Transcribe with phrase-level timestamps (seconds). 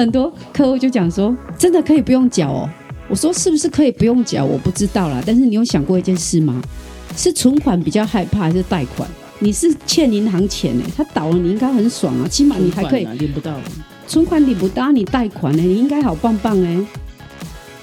[0.00, 2.66] 很多客户就讲说，真的可以不用缴哦。
[3.06, 4.42] 我说是不是可以不用缴？
[4.42, 5.22] 我不知道啦。
[5.26, 6.62] 但是你有想过一件事吗？
[7.14, 9.06] 是存款比较害怕，还是贷款？
[9.40, 13.54] 你是欠银行钱呢，他倒了你应该很爽啊，起码你还可以领不到。
[14.06, 16.82] 存款领不到，你贷款呢，你应该好棒棒哎。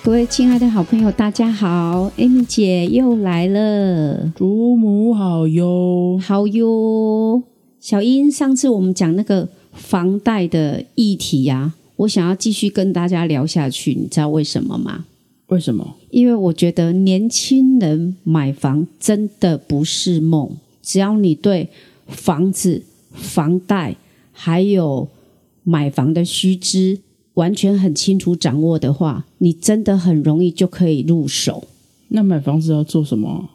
[0.01, 4.31] 各位亲爱的好朋友，大家好，Amy 姐又来了。
[4.35, 7.43] 祖母好哟，好哟。
[7.79, 15.05] 小英，上次我们讲那个房贷的议题呀，我想要继续跟大家聊下去，你知道为什么吗？
[15.47, 15.95] 为什么？
[16.09, 20.49] 因为我觉得年轻人买房真的不是梦。
[20.81, 21.69] 只要你对
[22.07, 23.95] 房子、房贷
[24.31, 25.07] 还有
[25.63, 26.99] 买房的须知
[27.33, 31.63] 完全很清楚掌握的话，你真的很容易就可以入手。
[32.09, 33.49] 那买房子要做什么？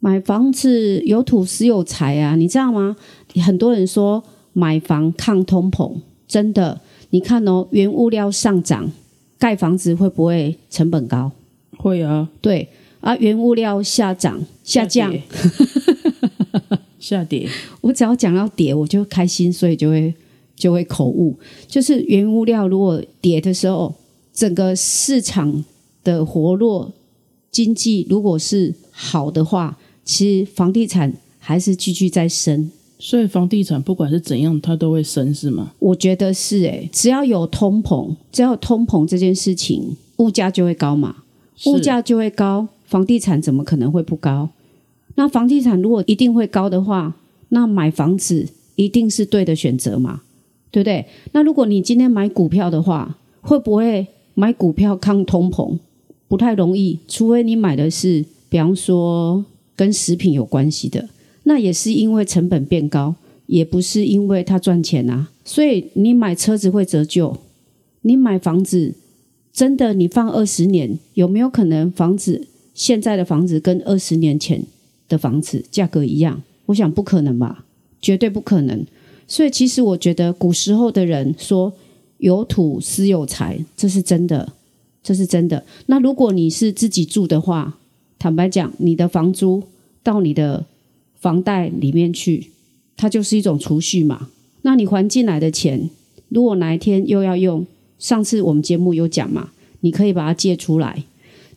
[0.00, 2.96] 买房子有土死有财啊，你知道吗？
[3.44, 4.22] 很多人说
[4.52, 5.96] 买房抗通膨，
[6.28, 6.80] 真的？
[7.10, 8.90] 你看哦，原物料上涨，
[9.38, 11.32] 盖房子会不会成本高？
[11.76, 12.28] 会啊。
[12.40, 12.68] 对
[13.00, 15.14] 啊，原物料下涨下降。
[16.98, 17.48] 下跌，
[17.80, 20.12] 我只要讲到跌，我就开心，所以就会
[20.56, 21.38] 就会口误。
[21.66, 23.94] 就是原物料如果跌的时候，
[24.34, 25.64] 整个市场
[26.02, 26.92] 的活络，
[27.50, 32.70] 经济如果是好的话，其实房地产还是继续在升。
[32.98, 35.72] 所以房地产不管是怎样，它都会升，是吗？
[35.78, 41.16] 我觉得是诶，只要有通膨，只要有通膨这件事情，物价就会高嘛，
[41.66, 44.50] 物价就会高，房地产怎么可能会不高？
[45.14, 47.14] 那房地产如果一定会高的话，
[47.50, 50.22] 那买房子一定是对的选择嘛，
[50.70, 51.06] 对不对？
[51.32, 55.78] 那如果你今天买股票的话，会不会买股票抗通膨？
[56.26, 61.08] 不太容易，除非你买的是，比方说跟食品有关系的，
[61.48, 63.14] 那也是因为成本变高，
[63.46, 65.30] 也不是因为它赚钱啊。
[65.46, 67.38] 所以你买车子会折旧，
[68.02, 68.94] 你买房子
[69.50, 74.62] 真的你放二十年，有没有可能房子现在的房子跟二十年前？
[75.08, 77.64] 的房子价格一样，我想不可能吧，
[78.02, 78.84] 绝对不可能。
[79.26, 81.72] 所以其实我觉得古时候的人说
[82.18, 84.52] 有土私有财，这是真的，
[85.02, 85.64] 这是真的。
[85.86, 87.78] 那如果你是自己住的话，
[88.18, 89.62] 坦白讲，你的房租
[90.02, 90.66] 到你的
[91.20, 92.50] 房贷里面去，
[92.96, 94.28] 它就是一种储蓄嘛。
[94.62, 95.88] 那你还进来的钱，
[96.28, 97.66] 如果哪一天又要用，
[97.98, 101.04] 上次我们节目有讲嘛，你可以把它借出来。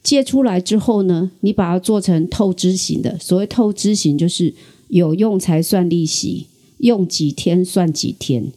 [0.03, 3.19] 借出来之后呢，你把它做成透支型的。
[3.19, 4.51] 所谓透支型，就是
[4.87, 6.47] 有用才算利息，
[6.79, 8.51] 用几天算几天。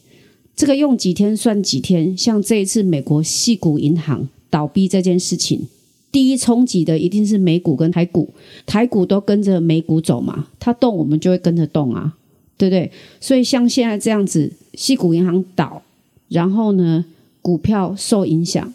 [0.57, 5.67] 这个用几天算几天，像这一次美国系股银行倒闭这件事情，
[6.15, 8.33] 第一冲击的一定是美股跟台股，
[8.65, 12.15] 台股都跟着美股走嘛，它动我们就会跟着动啊，
[12.57, 12.93] 对不对？
[13.21, 15.83] 所以像现在这样子，系股银行倒，
[16.29, 17.05] 然后呢，
[17.43, 18.73] 股票受影响，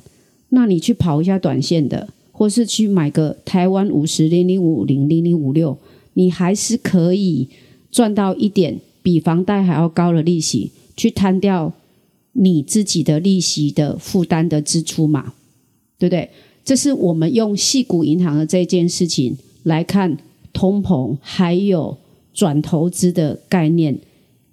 [0.49, 2.09] 那你去跑一下短线的。
[2.31, 5.77] 或是去买个台湾五十零零五零零零五六，
[6.13, 7.49] 你还是可以
[7.91, 11.73] 赚到一点比房贷还要高的利息，去摊掉
[12.31, 15.33] 你自己的利息的负担的支出嘛，
[15.97, 16.29] 对不对？
[16.69, 20.15] 这是我们用细股银行的这件事情来看
[20.53, 21.97] 通膨，还有
[22.31, 23.97] 转投资的概念，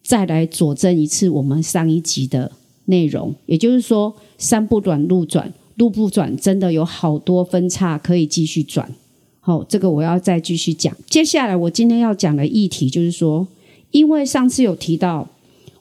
[0.02, 2.50] 再来佐证一次我们上一集的
[2.86, 5.52] 内容，也就是说，山不转路转。
[5.74, 8.90] 路不转，真的有好多分叉可以继续转。
[9.40, 10.96] 好，这个我要再继续讲。
[11.10, 13.46] 接下来我今天要讲的议题就是说，
[13.90, 15.28] 因为上次有提到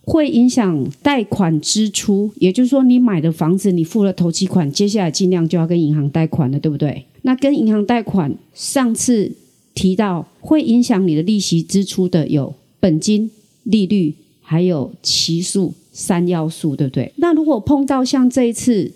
[0.06, 7.06] 会影响贷款支出，也就是说，你买的房子你付了头期款，接下来尽量就要跟银行贷款了，对不对？
[7.24, 9.32] 那跟银行贷款，上次
[9.74, 13.30] 提到会影响你的利息支出的有本金、
[13.64, 17.12] 利率，还有期数三要素，对不对？
[17.18, 18.94] 那如果碰到像这一次。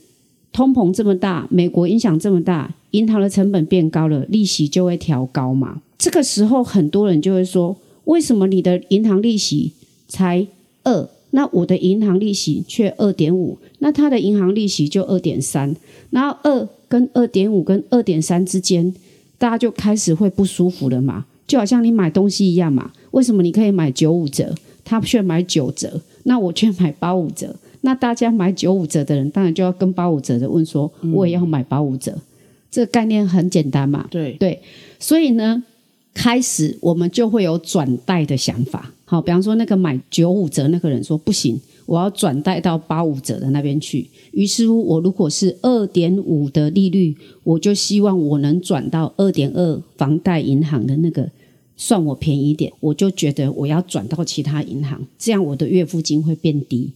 [0.52, 5.80] 通膨这么大，美国影响这么大，银行的成本变高了，利息就会调高嘛。
[5.96, 9.74] 这个时候，很多人就会说：为什么你的银行利息
[10.08, 10.48] 才
[10.90, 13.58] 二，那我的银行利息却二点五？
[13.78, 15.76] 那他的银行利息就二点三，
[16.10, 18.94] 然后二跟二点五跟二点三之间，
[19.38, 21.26] 大家就开始会不舒服了嘛。
[21.46, 24.54] 就好像你买东西一样嘛，为什么你可以买九五折，
[24.84, 27.56] 他却买九折，那我却买八五折？
[27.82, 32.18] 那大家买九五折的人，当然就要跟八五折的问说：“我也要买八五折。”
[32.70, 34.08] 这个概念很简单嘛？
[34.12, 34.62] 对对，
[35.00, 35.64] 所以呢，
[36.14, 38.92] 开始我们就会有转贷的想法。
[39.10, 51.28] 好，比方说那个买九五折那个人说：“不行，我要转贷到八五折的那边去。”于是乎，我如果是二点五的利率，我就希望我能转到二点二房贷银行的那个
[51.76, 56.92] 算我便宜一点，我就觉得我要转到其他银行，这样我的月付金会变低。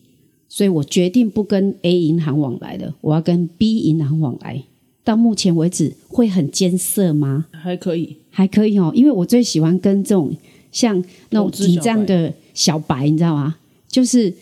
[0.47, 4.61] 所以我决定不跟 A 银行往来了，我要跟 B 银行往来。
[5.03, 7.47] 到目前为止，会很艰涩吗？
[7.49, 10.31] 还可以，还可以哦，因为我最喜欢跟这种
[10.73, 13.55] 像那种你这样的小白，你知道吗？
[13.87, 14.33] 就是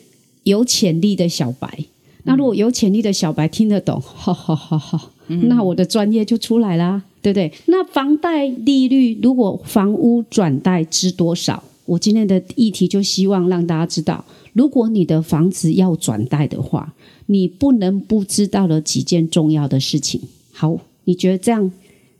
[0.44, 1.86] 有潜力的小白。
[2.24, 7.52] 那如果有潜力的小白听得懂， 哈哈哈哈，那我的专业就出来啦，对不对？
[7.66, 11.64] 那房贷利率如果房屋转贷知多少？
[11.86, 14.24] 我今天的议题就希望让大家知道，
[14.54, 16.94] 如果你的房子要转贷的话，
[17.26, 20.22] 你不能不知道了几件重要的事情。
[20.54, 21.72] 好，你觉得这样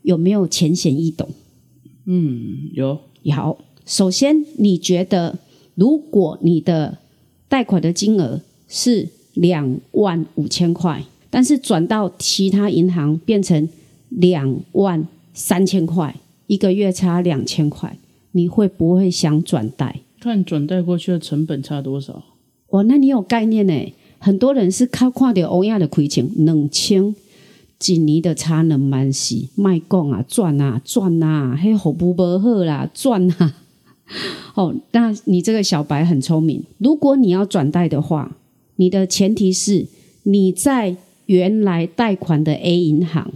[0.02, 1.28] 有没有浅显易懂？
[2.06, 2.98] 嗯，有。
[3.30, 5.38] 好，首先你觉得，
[5.74, 6.98] 如果你的
[7.48, 13.68] 贷款的金额是两万五千块，但是转到其他银行变成
[14.08, 16.14] 两万三千块，
[16.46, 17.98] 一个月差两千块，
[18.32, 20.00] 你会不会想转贷？
[20.20, 22.22] 看转贷过去的成本差多少？
[22.68, 23.92] 哇，那你有概念呢？
[24.18, 27.14] 很多人是靠看到欧亚的亏钱，冷清。
[27.78, 33.56] 几年的差能蛮细，卖讲啊赚啊赚啊，嘿好不不好啦赚啊！
[34.54, 36.62] 哦，那你这个小白很聪明。
[36.78, 38.36] 如果你要转贷的话，
[38.76, 39.86] 你的前提是
[40.24, 43.32] 你在原来贷款的 A 银行，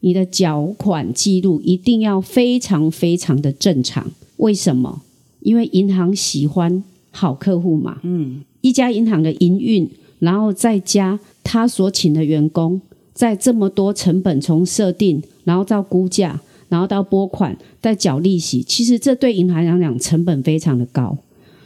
[0.00, 4.10] 你的缴款记录一定要非常非常的正常。
[4.36, 5.02] 为什么？
[5.40, 7.98] 因为银行喜欢好客户嘛。
[8.02, 12.80] 嗯，一家银行的营运，然后再加他所请的员工。
[13.12, 21.18] 在这么多成本从设定，然后到估价，然后到拨款，再缴利息，其实这对银行来讲成本非常的高。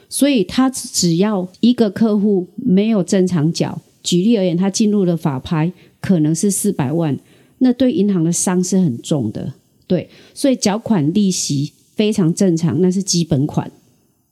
[0.09, 7.17] 所以他只要一个客户没有正常缴，举例而言，他进入了法拍，可能是四百万，
[7.59, 9.53] 那对银行的伤是很重的。
[9.87, 13.71] 对，所以缴款利息非常正常，那是基本款，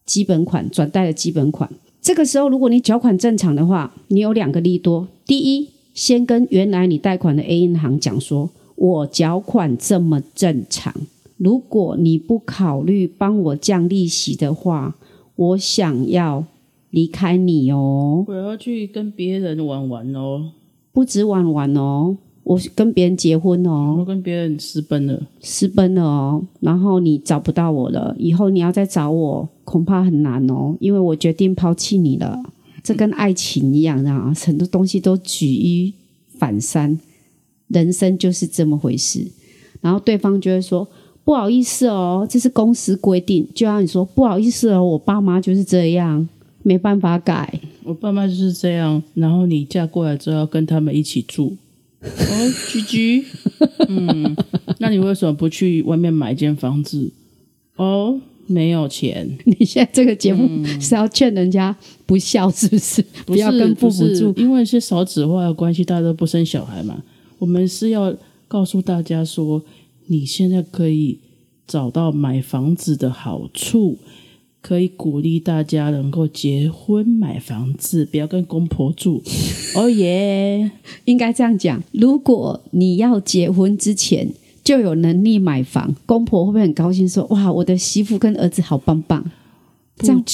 [0.05, 1.71] 基本款转贷的基本款。
[2.01, 5.69] 这个时候，如果你缴款正常的话，你有两个利多，第一。
[5.95, 8.49] 先跟原来你贷款的 A 银行讲说，
[8.83, 10.93] 我缴款这么正常，
[11.37, 14.97] 如果你不考虑帮我降利息的话，
[15.37, 16.45] 我想要
[16.91, 18.25] 离开你哦。
[18.27, 20.51] 我要去跟别人玩玩哦，
[20.93, 32.43] 不止玩玩哦，我跟别人结婚哦，我跟别人私奔了，私奔了哦，然后你找不到我了，以后你要再找我，恐怕很难哦，因为我决定抛弃你了。
[32.83, 35.95] 这跟爱情一样啊，很多东西都举一
[36.37, 36.99] 反三，
[37.73, 39.27] 人生就是这么回事。
[39.81, 40.87] 然后对方就会说
[41.25, 46.29] ：“不好意思哦，这是公司规定。”就像你说：“不好意思哦，我爸妈就是这样，
[46.63, 49.03] 没办法改。”我爸妈就是这样。
[49.15, 51.57] 然后你嫁过来之后要跟他们一起住，
[52.03, 53.25] 哦，居居，
[53.89, 54.37] 嗯，
[54.79, 57.11] 那你为什么不去外面买一间房子？
[57.77, 58.21] 哦。
[58.49, 60.49] 没有钱，你现在这个节目
[60.79, 61.75] 是要劝人家
[62.05, 63.03] 不孝，是不是？
[63.25, 67.01] 不要跟父母住，因为是少子化的关系，大家都不生小孩嘛。
[67.43, 68.15] 我们是要
[68.47, 69.65] 告诉大家说，
[70.07, 71.19] 你现在可以
[71.67, 73.99] 找到买房子的好处，
[74.61, 79.21] 可以鼓励大家能够结婚买房子，不要跟公婆住。
[79.75, 80.71] 哦耶，
[81.05, 81.83] 应该这样讲。
[81.91, 84.33] 如果你要结婚之前。
[84.65, 87.09] 就有能力买房，公婆会不会很高兴？
[87.09, 89.29] 说哇，我的媳妇跟儿子好棒棒。
[89.97, 90.25] 这样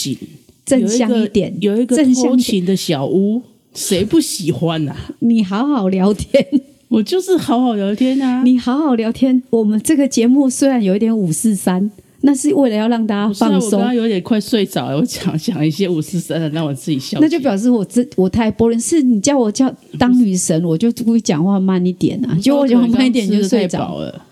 [0.67, 3.41] 正向一点，有一个偷情的小屋，
[3.73, 4.95] 谁不喜欢呐？
[5.21, 6.47] 你好好聊天，
[6.89, 8.43] 我就是好好聊天啊。
[8.43, 11.91] 你好好聊天，我们这个节目虽然有一点五四三，
[12.23, 13.67] 那是为了要让大家放松。
[13.67, 17.19] 我刚刚有点快睡着了，我讲讲一些五四三的，让我自己笑。
[17.21, 22.35] 那就表示我这我太波人，是你叫我叫当女神，我就故意讲话慢一点啊。
[22.41, 24.25] 就我讲慢一点就睡着了。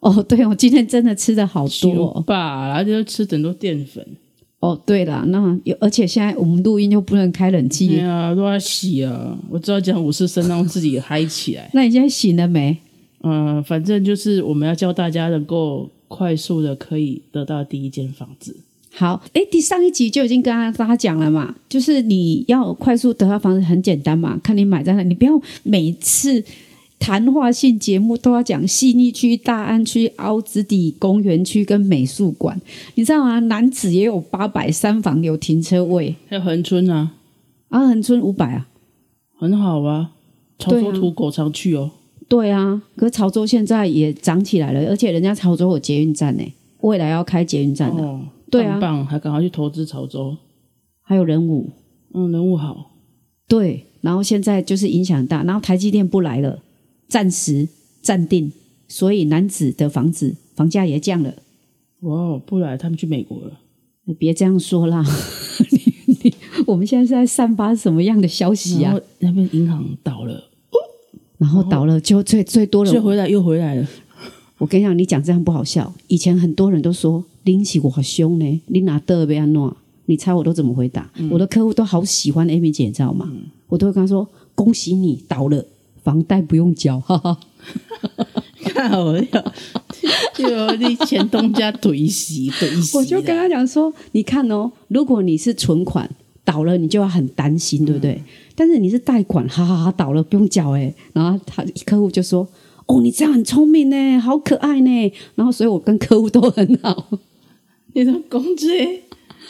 [0.00, 4.04] 哦，对，我今天真的吃的好多吧，然后就吃很多淀粉。
[4.62, 9.36] 哦，对了，那有，而且现在我们录音又不能开冷气，对啊，都要洗啊。
[9.50, 11.68] 我知道讲五四声，让自己嗨起来。
[11.74, 12.78] 那你现在醒了没？
[13.24, 18.56] 嗯，反正就是我们要教大家能够快速的可以得到第一间房子。
[18.94, 25.32] 好，哎，第上一集就已经跟大家讲了嘛，就是你要快速得到房子很简单嘛，看你买在哪，你不要
[25.64, 26.44] 每次。
[27.02, 32.60] 谈话性节目都要讲信义区、大安区、凹子底公园区跟美术馆，
[32.94, 33.40] 你知道吗？
[33.40, 37.10] 男子也有八百三房有停车位，还有恒春啊，
[37.70, 38.68] 啊恒春五百啊，
[39.36, 40.12] 很好啊。
[40.60, 41.90] 潮州土狗常去哦。
[42.28, 46.44] 对啊，可是潮州现在也涨起来了，而且人家潮州有捷运站呢，
[46.82, 48.20] 未来要开捷运站的。
[48.48, 50.36] 对啊，棒，还赶快去投资潮州。
[51.02, 51.68] 还有人武，
[52.14, 52.92] 嗯，人武好。
[53.48, 56.60] 对，然后现在就是影响大，然后台积电不来了。
[57.12, 57.68] 暂时
[58.00, 58.50] 暂定，
[58.88, 61.34] 所以男子的房子房价也降了。
[62.00, 63.60] 哇，不来，他们去美国了。
[64.04, 65.04] 你别这样说啦，
[66.06, 66.34] 你你
[66.66, 68.98] 我们现在是在散发什么样的消息啊？
[69.18, 70.42] 那边银行倒了，
[71.36, 73.86] 然后倒了就最最多了，就回来又回来了。
[74.56, 75.92] 我跟你讲，你讲这样不好笑。
[76.06, 79.76] 以前很多人都说林起我好凶呢，你拿得被安诺，
[80.06, 81.12] 你猜我都怎么回答？
[81.30, 83.30] 我的客户都好喜欢 Amy 姐，你知道吗？
[83.68, 85.62] 我都会跟他说：恭喜你倒了，
[86.02, 87.38] 房贷不用交，哈哈。
[88.64, 89.52] 看我要，
[90.38, 92.96] 有你前东家怼死怼死。
[92.96, 96.08] 我就跟他讲说，你看哦，如果你是存款
[96.44, 98.22] 倒了，你就要很担心，对不对？
[98.54, 100.92] 但是你是贷款，哈哈哈，倒了不用缴哎。
[101.12, 102.46] 然后他客户就说：
[102.86, 105.12] 哦，你这样很聪明呢，好可爱呢。
[105.34, 107.18] 然后所以我跟客户都很好。
[107.94, 109.02] 你说公这，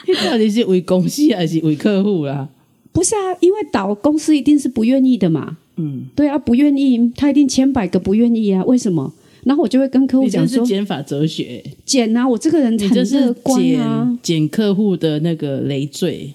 [0.06, 2.48] 你到底是为公司还是为客户啦？
[2.92, 5.58] 不是啊，因为倒公司一定是不愿意的嘛。
[5.76, 8.62] 嗯，对啊，不愿意，他一定千百个不愿意啊。
[8.64, 9.12] 为什么？
[9.44, 16.32] 然后我就会跟客户讲说是减法哲学，：“减啊，我这个人很你这是乐观啊减，减客户的那个累赘，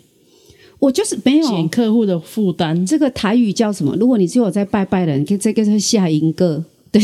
[0.79, 2.85] 我就是没有减有客户的负担。
[2.85, 3.95] 这个台语叫什么？
[3.95, 7.01] 如果你是有在拜拜的人，你这个是下一个，对，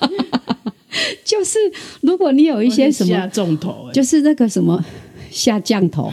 [1.22, 1.58] 就是
[2.00, 4.82] 如果你有一些什下么，重头、欸，就是那个什么
[5.30, 6.10] 下降头，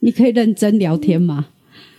[0.00, 1.46] 你可以认真聊天吗？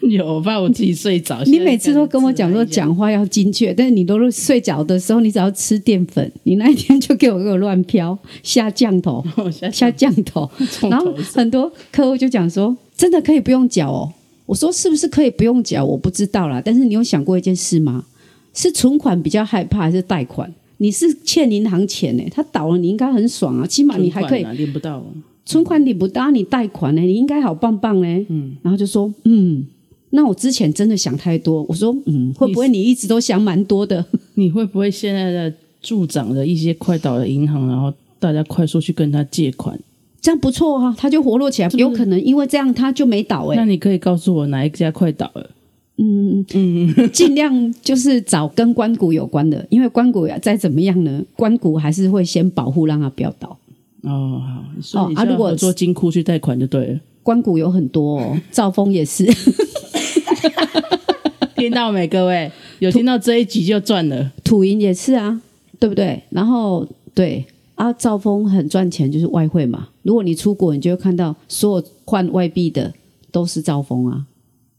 [0.08, 1.44] 有我怕我自己睡着。
[1.44, 10.50] 你每次都跟我讲说讲话要精确，但是你都睡着的时候，你只要吃淀粉，你那一天就给我给我乱飘下降头，我下下降头。
[10.90, 14.14] 然后很多客户就讲说，真的可以不用缴哦。
[14.46, 15.84] 我说是不是可以不用缴？
[15.84, 16.62] 我不知道啦。
[16.64, 18.06] 但是你有想过一件事吗？
[18.54, 20.52] 是存款比较害怕，还是贷款？
[20.78, 25.06] 你是欠银行钱呢，他倒了你应该很爽啊，起码你还可以领不到，
[25.46, 28.26] 存款领不到，你贷款呢，你应该好棒棒呢。
[28.30, 29.66] 嗯，然后就说嗯。
[30.12, 34.04] 那我之前真的想太多，我说嗯，会不会你一直都想蛮多的？
[34.36, 39.80] 你会不会现在的助长了一些快倒的银行，然后大家快速去跟他借款？
[40.22, 45.50] 这样不错啊，他就活络起来，有可能因为这样他就没倒哎、那你可以告诉我哪一家快倒了？
[45.98, 53.58] 嗯嗯 尽量就是找跟关谷有关的，因为关谷再怎么样呢，关谷还是会先保护让他不要倒。
[54.04, 57.00] 哦，好，所以你啊如果做金库去贷款就对了。
[57.22, 59.26] 关谷有很多哦，兆丰也是，
[61.56, 62.52] 听到没，各位？
[62.80, 64.32] 有听到这一集就赚了。
[64.44, 65.42] 土银也是啊，
[65.80, 66.24] 对不对？
[66.30, 69.90] 然后对啊，兆丰很赚钱，就是外汇嘛。
[70.04, 72.94] 如果你出国，你就会看到所有换外币的
[73.32, 74.26] 都是兆丰啊，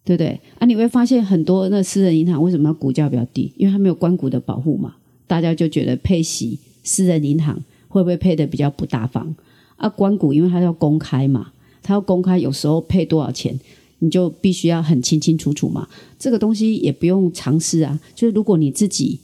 [0.04, 0.40] 对不对？
[0.58, 3.52] 啊，你会发现很多那私人银行为什么要股价比较低？
[3.56, 4.94] 因为它没有关股的保护嘛，
[5.26, 9.34] 大家就觉得配息私人银行会不会配的比较不大方？
[9.76, 11.52] 啊，关股因为它要公开嘛，
[11.82, 13.58] 它要公开，有时候配多少钱，
[14.00, 15.88] 你就必须要很清清楚楚嘛。
[16.18, 19.20] 这个东西也不用尝试啊，就是如果你自己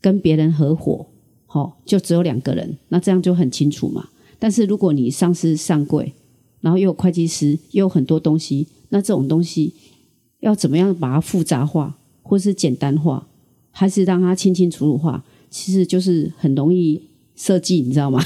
[0.00, 1.06] 跟别人合伙，
[1.46, 4.08] 好、就只有两个人，那这样就很清楚嘛。
[4.38, 6.12] 但是如果你上市上柜，
[6.60, 9.72] 然后又有会计师，又有很多东西，那这种东西
[10.40, 13.26] 要怎么样把它复杂化，或是简单化，
[13.70, 17.00] 还是让它清清楚楚化，其实就是很容易
[17.34, 18.22] 设计，你知道吗？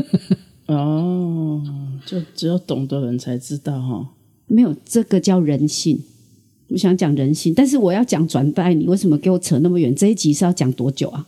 [0.68, 1.62] 哦，
[2.06, 4.08] 就只有懂的人才知道哈。
[4.52, 5.98] 没有，这个叫人性。
[6.68, 9.94] 我想讲人性，但是我要讲转贷，你为什么给我扯那么远？
[9.94, 11.26] 这一集是要讲多久啊？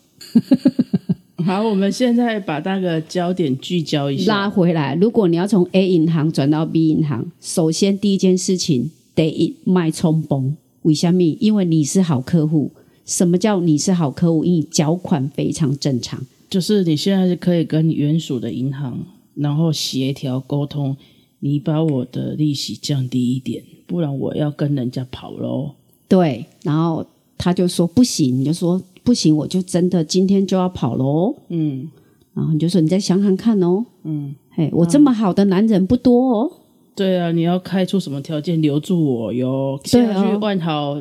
[1.44, 4.50] 好，我们现在把那个焦点聚焦一下拉。
[4.50, 10.56] 回来，如果你要从 A 银行转到 B 银行，首先第一件事情得一卖冲崩。
[10.82, 11.22] 为什么？
[11.40, 12.70] 因为你是好客户。
[13.04, 14.44] 什么叫你是好客户？
[14.44, 16.22] 因为你缴款非常正常。
[16.48, 18.98] 就是你现在是可以跟原属的银行，
[19.34, 20.96] 然后协调沟通，
[21.44, 25.72] 你把我的利息降低一点，不然我要跟人家跑喽。
[26.08, 27.04] 对，然后
[27.36, 31.34] 他就说不行，你就说不行，我就真的今天就要跑喽。
[31.48, 31.90] 嗯
[32.32, 33.84] 然后你就说你再想想看哦。
[34.04, 36.50] 嗯，嘿，我这么好的男人不多哦。
[36.96, 39.78] 对啊，你要开出什么条件留住我哟？
[39.84, 40.98] 下去万豪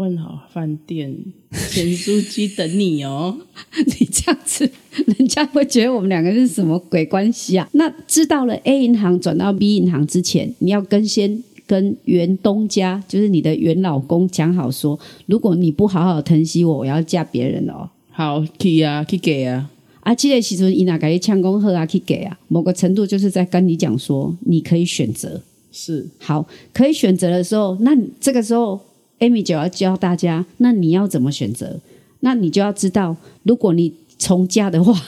[0.00, 1.14] 万豪饭店
[1.52, 3.36] 咸酥鸡等你哦。
[3.84, 4.70] 你这样子，
[5.18, 7.68] 人家会觉得我们两个是什么鬼关系啊？
[7.72, 17.90] 那知道了 A 银行转到 B 银行之前，你要跟先跟原东家，就是你的原老公讲好说，如果你不好好疼惜我，我要嫁别人哦。
[18.10, 19.70] 好，去啊，去给啊。
[20.00, 25.42] 啊，这个时阵伊哪给你呛功喝啊，去给啊，某个程度就是在跟你讲说，你可以选择。
[25.70, 28.80] 是好，可以选择的时候，那你这个时候
[29.20, 31.78] ，Amy 就要教大家，那你要怎么选择？
[32.20, 35.00] 那你就要知道，如果你从家的话，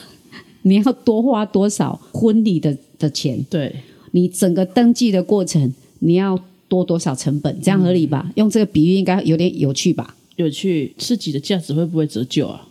[0.62, 3.74] 你要多花多少婚礼的的钱，对，
[4.12, 6.38] 你整个登记的过程，你要
[6.68, 8.30] 多多少成本，这样合理吧？
[8.36, 10.16] 用这个比喻应该有点有趣吧？
[10.36, 12.68] 有趣，自己的价值会不会折旧啊？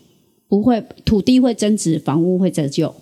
[0.48, 2.94] 不会，土地会增值，房屋会折旧。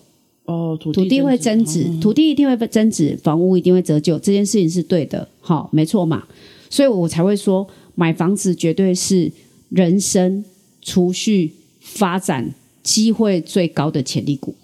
[0.45, 6.23] 哦，土土地会增值，土地一定会增值，房屋一定会折旧，这件事情是对的，好，没错嘛。
[6.69, 7.67] 所以我才会说，
[7.99, 9.29] 买房子绝对是
[9.67, 10.45] 人生
[10.81, 11.51] 储蓄
[11.81, 14.55] 发展机会最高的潜力股，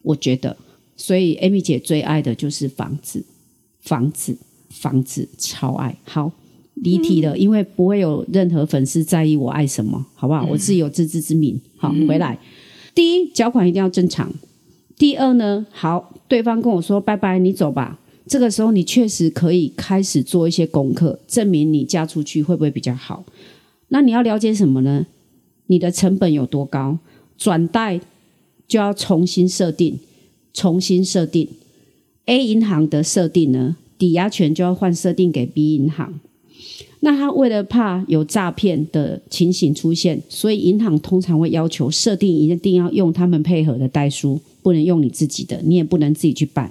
[0.00, 0.56] 我觉得。
[0.96, 3.22] 所以，Amy 姐最爱的就是房子，
[3.80, 4.38] 房子，
[4.70, 5.94] 房子，超爱。
[6.04, 6.32] 好，
[6.76, 10.46] 离题了，因为不会有任何粉丝在意我爱什么，好不好？
[10.46, 11.60] 我自己有自知之明。
[11.76, 12.38] 好，回来，
[12.94, 14.32] 第一，缴款一定要正常。
[14.96, 18.00] 第二呢，好，对方跟我说拜拜，你走吧。
[18.28, 23.24] 这个时候，你确实可以开始做一些功课，证明你嫁出去会不会比较好。
[23.88, 25.06] 那你要了解什么呢？
[25.66, 26.98] 你的成本有多高？
[27.38, 28.00] 转贷
[28.66, 29.98] 就要重新设定，
[30.52, 31.48] 重新设定。
[32.26, 36.20] A 银行的设定呢，抵押权就要换设定给 B 银行。
[37.00, 46.70] 那他为了怕有诈骗的情形出现，所以银行通常会要求设定一定要用他们配合的代书，不能用你自己的，你也不能自己去办。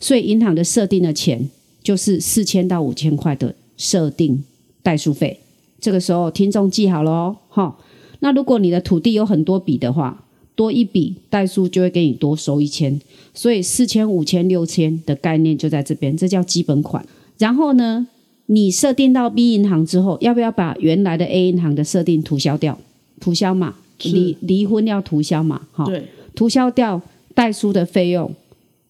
[0.00, 1.48] 所以银行的设定的钱
[1.82, 4.44] 就是四千到五千块的设定
[4.82, 5.40] 代书费。
[5.80, 7.76] 这个时候听众记好了哦，哈。
[8.20, 10.24] 那如果你的土地有很多笔的话，
[10.54, 13.00] 多一笔代书就会给你多收一千，
[13.34, 17.06] 所以四千、五千、六千的概念就在这边，这叫基本款。
[17.38, 18.06] 然后呢？
[18.46, 22.78] 你设定到 B 银行之后，要不要把原来的 A 银行的设定涂销掉？
[23.18, 25.86] 涂销嘛，离离婚要涂销嘛，哈。
[25.86, 27.00] 对，涂销掉
[27.34, 28.34] 代书的费用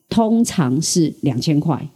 [0.08, 1.88] 通常是两千块，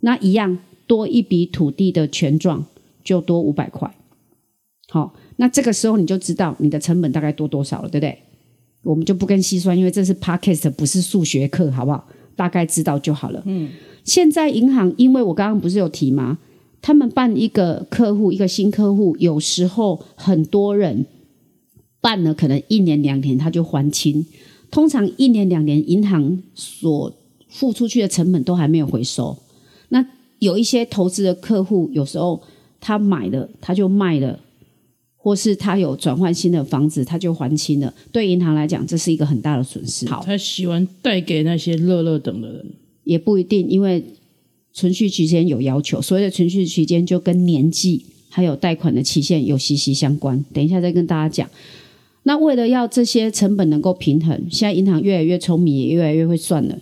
[0.00, 2.66] 那一样多一笔土地的权状
[3.02, 3.94] 就多五百块。
[4.88, 8.18] 好，那这个时候你就知道你的成本大概多多少了，对不对？
[8.82, 12.06] 我们就不跟细算，因为这是 Podcast 不是数学课，好不好？
[12.36, 13.42] 大概知道就好了。
[13.46, 13.70] 嗯，
[14.04, 16.38] 现在银行，因为我刚刚不是有提吗？
[16.82, 21.06] 他们办一个客户，一个新客户，有时候很多人
[22.02, 24.26] 办了，可能一年两年他就还清。
[24.74, 27.14] 通常一年两年，银行所
[27.48, 29.38] 付出去的成本都还没有回收。
[29.90, 30.04] 那
[30.40, 32.42] 有一些投资的客户，有时候
[32.80, 34.40] 他买了他就卖了，
[35.16, 37.94] 或是他有转换新的房子，他就还清了。
[38.10, 40.08] 对银行来讲，这是一个很大的损失。
[40.08, 42.66] 好，他喜欢带给那些乐乐等的人，
[43.04, 44.04] 也不一定，因为。
[44.76, 50.44] 存续期间有要求，所谓的存续期间就跟年纪还有贷款的期限有息息相关。
[50.52, 51.48] 等一下再跟大家讲。
[52.24, 56.78] 那为了要这些成本能够平衡，现在银行越来越聪明，也越来越会算了。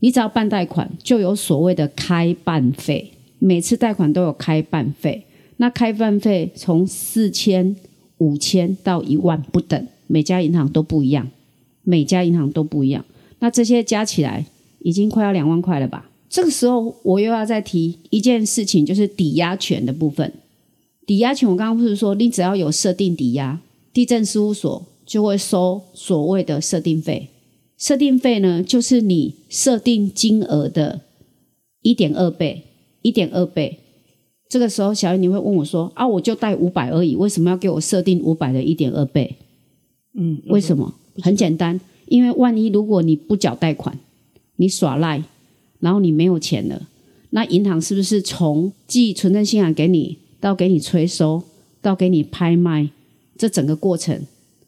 [0.00, 5.24] 你只要办贷款，就有所谓的开办费，每次贷款都有开办费。
[5.56, 7.74] 那开办费从四千、
[8.18, 11.28] 五千到一万不等，每家银行都不一样，
[11.82, 13.04] 每家银行都不一样。
[13.38, 14.46] 那这些加起来
[14.80, 16.10] 已经快要两万块了吧？
[16.28, 20.32] 这个时候，我又要再提一件事情，就是抵押权的部分。
[21.06, 23.58] 抵押权，我刚刚不是说，你只要有设定抵押，
[23.96, 27.30] 地震事务所就会收所谓的设定费。
[27.78, 31.00] 设定费呢，就是你设定金额的
[31.80, 32.64] 一点二倍，
[33.00, 33.78] 一点二倍。
[34.50, 39.36] 这个时候，小雨你会问我说：“啊，我就贷五百而已，为什么要给我设定五百的一点二倍？”
[40.12, 40.92] 嗯，为什么？
[41.22, 43.98] 很简单，因为万一如果你不缴贷款，
[44.56, 45.24] 你耍赖。
[45.80, 46.86] 然后你没有钱了，
[47.30, 51.42] 那银行是不是从寄存证信函给你，到给你催收，
[51.80, 52.90] 到给你拍卖，
[53.38, 54.20] 这整个过程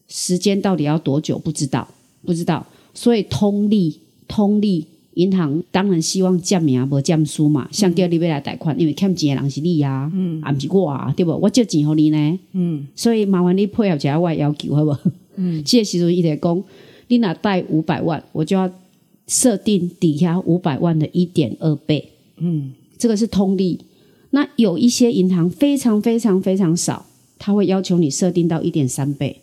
[0.09, 1.39] 时间到底要多久？
[1.39, 1.87] 不知道，
[2.25, 2.67] 不知道。
[2.95, 7.69] 所以通利，通利银行当然希望降名啊，不降输嘛。
[7.73, 11.33] 像叫你要来贷款，因为欠钱的人是你啊，嗯，啊不是我啊，对不？
[11.33, 14.97] 我借钱给你呢，嗯，所以麻烦你配合一下我的要求，好不？
[15.37, 16.65] 嗯， 这时候伊在讲，
[17.09, 18.71] 你拿贷五百万，我就要。
[19.31, 23.79] 设定抵押五百万的一点二倍，嗯，这个是通例。
[24.31, 27.05] 那有一些银行非常非常非常少，
[27.39, 29.37] 他会要求你设定到一点三倍。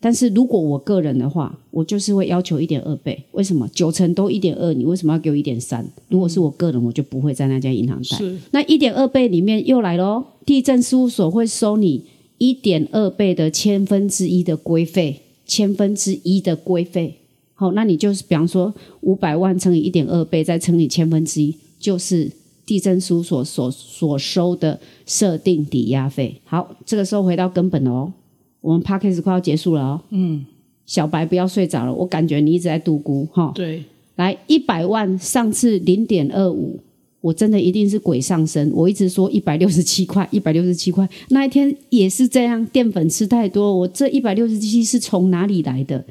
[0.00, 3.22] 但是如果我个人的话，我就是会要求一点二倍。
[3.30, 3.68] 为什么？
[3.72, 5.86] 九成都一点二，你为什么要给我一点三？
[6.08, 8.18] 如果是我个人，我就不会在那家银行贷。
[8.50, 12.02] 那一点二倍里面又来喽，地震事务所会收你
[12.38, 17.18] 一点二倍的千分之一的规费，千分之一的规费。
[17.54, 22.28] 好，那你就是比方说五百万乘以一点二倍，再乘以千分之一，就是
[22.64, 26.40] 地震书所所所收的设定抵押费。
[26.44, 28.12] 好，这个时候回到根本哦，
[28.60, 30.00] 我们 p a c k a g e 快要结束了哦。
[30.10, 30.44] 嗯，
[30.86, 33.52] 小白不要睡着了，我感觉你一直在度估哈。
[33.54, 33.82] 对，
[34.16, 36.78] 来一百万，上次零点二五，
[37.20, 38.70] 我真的一定是鬼上身。
[38.72, 46.04] 我一直说一百六十七块，一百六十七块，那一天也是这样，淀粉吃太多，我这一百六十七是从哪里来的？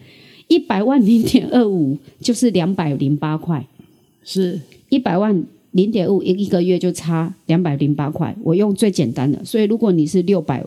[0.48, 3.66] 一百万零点二五就是两百零八块，
[4.24, 4.60] 是
[4.90, 8.36] 一百万零点五一一个月就差两百零八块。
[8.44, 10.66] 我用最简单的，所以如果你是六百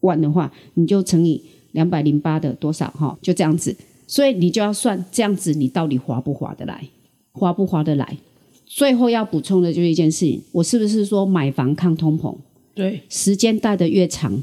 [0.00, 3.76] 万的话，你就乘以两百零八的多少哈，就这样子。
[4.06, 6.88] 所以你就要算这样子，你到底划不划得来？
[7.32, 8.18] 划不划得来？
[8.64, 12.34] 最后要补充的就是一件事情，我是不是说买房抗通膨？
[12.74, 14.42] 对，时间带的越长，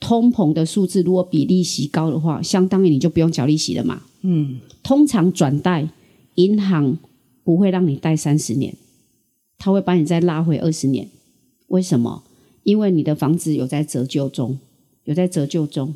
[0.00, 4.02] 通膨的数字如果比利息高的话，相当于你就不用缴利息了嘛。
[4.22, 5.88] 嗯，通常转贷，
[6.36, 6.96] 银行
[7.44, 8.74] 不会让你贷三十年，
[9.58, 11.08] 他会把你再拉回二十年。
[11.68, 12.22] 为什么？
[12.62, 14.58] 因为你的房子有在折旧中，
[15.04, 15.94] 有在折旧中，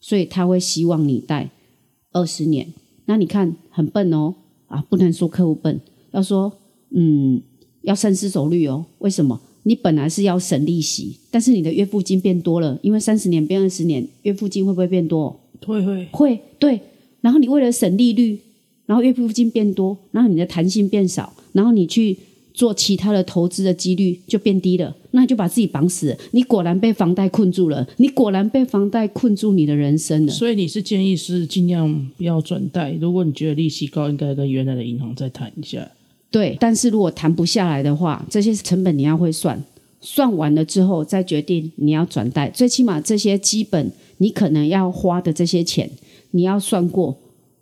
[0.00, 1.50] 所以他会希望你贷
[2.12, 2.72] 二十年。
[3.06, 4.34] 那你看很笨哦，
[4.68, 5.80] 啊，不能说客户笨，
[6.12, 6.52] 要说
[6.90, 7.42] 嗯，
[7.82, 8.86] 要深思熟虑哦。
[8.98, 9.40] 为什么？
[9.64, 15.40] 你本来是要省利息，但是你的月付金变多了，因为三十年变二十年，月付金会不会变多？
[15.64, 16.80] 会会会，对。
[17.20, 18.40] 然后你为了省利率，
[18.86, 22.18] 然后月付金变多，然后你的弹性变少，然后你去
[22.54, 26.16] 做其他的投资的几率就变低了，那你就把自己绑死了。
[26.32, 30.32] 你果然被房贷困住了，你果然被房贷困住你的人生了。
[30.32, 35.90] 所以你是建议是尽量不要转贷，如果你觉得利息高，应该跟原来的银行再谈一下。
[36.30, 39.62] 对，但是如果谈不下来的话，这些成本你要会算，
[40.00, 42.48] 算完了之后再决定你要转贷。
[42.50, 45.90] 最起码这些基本你可能要花的这些钱，
[46.30, 47.18] 你要算过，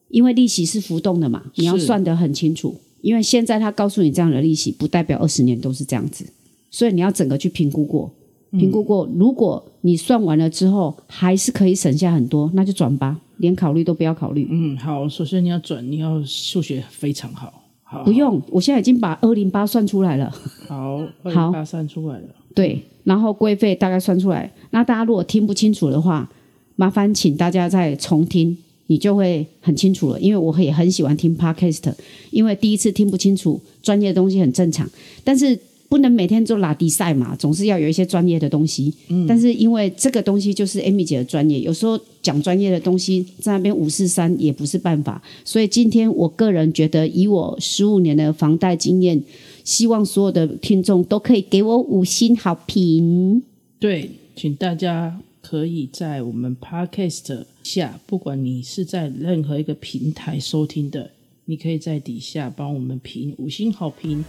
[0.09, 2.77] 因为利息是浮动的嘛，你要算得很清楚。
[3.03, 6.25] 因为现在他告诉你这样的利息，不代表二十年都是这样子，
[6.71, 8.11] 所以你要整个去评估过，
[8.51, 9.09] 评估过。
[9.17, 14.47] 如果你算完了之后还是可以省下很多，那就转吧，连考虑都不要考虑。
[14.51, 17.53] 嗯，好，首先你要转，你要数学非常好。
[17.83, 20.33] 好，不用，我现在已经把二零八算出来了。
[20.69, 22.29] 好， 二好零八算出来了。
[22.55, 24.53] 对，然后规费大概算出来。
[24.71, 26.31] 那大家如果听不清楚的话，
[26.77, 28.57] 麻烦请大家再重听，
[28.91, 30.19] 你就会很清楚了。
[30.21, 31.95] 因为我也很喜欢听 podcast，
[32.33, 34.91] 因为第一次听不清楚专业的东西很正常，
[35.23, 35.57] 但是
[35.89, 38.93] 不能每天做拉迪赛嘛，总是要有一些专业的东西。
[39.09, 49.23] 嗯，但是因为这个东西就是 Amy 姐的专业，有时候讲专业的东西在那边五四三也不是办法，所以今天我个人觉得，以我十五年的房贷经验。
[49.63, 53.41] 希望所有的听众都可以给我五星好评。
[53.79, 61.11] 对，请大家可以在我们 Podcast 下，不管你是在任何一个平台收听的，
[61.47, 64.25] 你可以在底下帮我们评五星好评，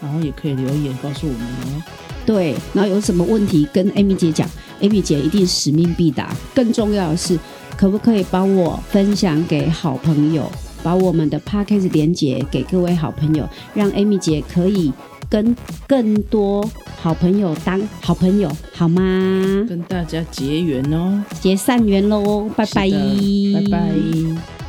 [0.00, 1.82] 然后也可以留言告诉我们哦。
[2.26, 4.48] 对，然后有什么问题跟 Amy 姐讲
[4.80, 6.34] ，Amy 姐一定使命必达。
[6.54, 7.38] 更重要的是，
[7.76, 10.50] 可不可以帮我分享给好朋友，
[10.84, 14.92] 把我们的 Podcast 连接给各位好朋友，让 Amy 姐可以
[15.28, 15.56] 跟
[15.88, 16.64] 更多
[17.00, 19.64] 好朋友当好朋友，好吗？
[19.68, 22.88] 跟大家结缘哦，结善缘喽，拜拜，
[23.54, 24.63] 拜拜。